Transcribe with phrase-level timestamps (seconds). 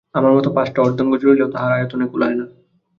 [0.13, 2.45] আমার মত পাঁচটা অর্ধাঙ্গ জুড়িলেও তাহার আয়তনে কুলায় না!